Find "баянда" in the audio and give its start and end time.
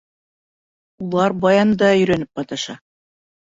1.45-1.93